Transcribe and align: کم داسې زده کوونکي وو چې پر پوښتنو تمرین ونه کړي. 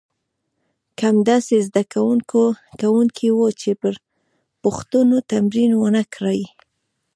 کم 0.99 1.15
داسې 1.29 1.55
زده 1.67 1.83
کوونکي 2.85 3.27
وو 3.35 3.47
چې 3.61 3.69
پر 3.81 3.93
پوښتنو 4.61 5.17
تمرین 5.31 5.71
ونه 5.77 6.03
کړي. 6.13 6.41